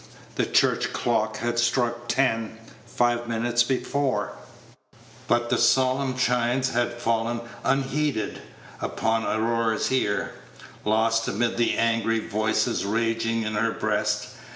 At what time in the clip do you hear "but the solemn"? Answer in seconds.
5.27-6.17